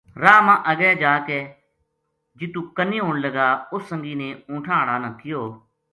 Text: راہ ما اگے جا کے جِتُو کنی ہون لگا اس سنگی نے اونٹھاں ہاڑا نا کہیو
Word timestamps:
راہ 0.23 0.41
ما 0.45 0.55
اگے 0.71 0.91
جا 1.01 1.13
کے 1.27 1.39
جِتُو 2.37 2.61
کنی 2.75 2.99
ہون 3.05 3.15
لگا 3.25 3.47
اس 3.73 3.81
سنگی 3.89 4.15
نے 4.21 4.29
اونٹھاں 4.49 4.77
ہاڑا 4.79 4.97
نا 5.03 5.09
کہیو 5.19 5.41